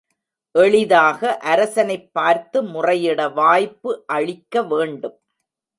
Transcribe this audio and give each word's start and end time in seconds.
எளிதாக 0.55 1.37
அரசனைப் 1.37 2.13
பார்த்து 2.13 2.63
முறையிட 2.63 3.29
வாய்ப்பு 3.29 4.03
அளிக்க 4.07 4.63
வேண்டும். 4.63 5.19